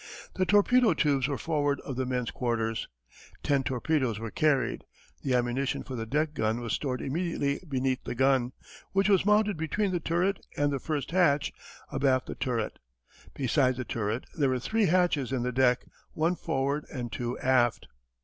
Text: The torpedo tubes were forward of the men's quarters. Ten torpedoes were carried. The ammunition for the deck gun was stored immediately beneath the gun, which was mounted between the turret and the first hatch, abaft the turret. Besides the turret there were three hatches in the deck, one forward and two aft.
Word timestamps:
The 0.33 0.47
torpedo 0.47 0.95
tubes 0.95 1.27
were 1.27 1.37
forward 1.37 1.79
of 1.81 1.95
the 1.95 2.07
men's 2.07 2.31
quarters. 2.31 2.87
Ten 3.43 3.61
torpedoes 3.61 4.17
were 4.17 4.31
carried. 4.31 4.83
The 5.21 5.35
ammunition 5.35 5.83
for 5.83 5.95
the 5.95 6.07
deck 6.07 6.33
gun 6.33 6.59
was 6.59 6.73
stored 6.73 7.03
immediately 7.03 7.61
beneath 7.69 8.03
the 8.03 8.15
gun, 8.15 8.53
which 8.93 9.09
was 9.09 9.27
mounted 9.27 9.57
between 9.57 9.91
the 9.91 9.99
turret 9.99 10.43
and 10.57 10.73
the 10.73 10.79
first 10.79 11.11
hatch, 11.11 11.53
abaft 11.91 12.25
the 12.25 12.33
turret. 12.33 12.79
Besides 13.35 13.77
the 13.77 13.85
turret 13.85 14.25
there 14.35 14.49
were 14.49 14.57
three 14.57 14.87
hatches 14.87 15.31
in 15.31 15.43
the 15.43 15.51
deck, 15.51 15.85
one 16.13 16.35
forward 16.35 16.87
and 16.91 17.11
two 17.11 17.37
aft. 17.37 17.85